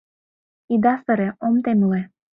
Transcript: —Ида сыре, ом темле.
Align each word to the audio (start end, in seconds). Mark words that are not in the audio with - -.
—Ида 0.73 0.93
сыре, 1.03 1.29
ом 1.45 1.55
темле. 1.63 2.01